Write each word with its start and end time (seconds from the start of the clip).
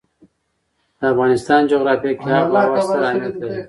د 0.97 1.01
افغانستان 1.13 1.61
جغرافیه 1.71 2.13
کې 2.19 2.29
آب 2.37 2.47
وهوا 2.53 2.79
ستر 2.87 3.01
اهمیت 3.09 3.35
لري. 3.41 3.59